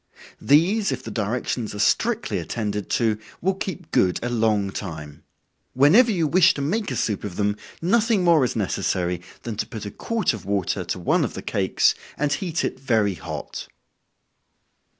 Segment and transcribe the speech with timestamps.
[0.41, 5.21] These, if the directions are strictly attended to, will keep good a long time.
[5.73, 9.67] Whenever you wish to make a soup of them, nothing more is necessary, than to
[9.67, 13.67] put a quart of water to one of the cakes, and heat it very hot.